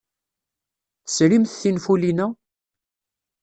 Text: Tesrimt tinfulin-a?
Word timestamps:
Tesrimt 1.05 1.55
tinfulin-a? 1.61 2.27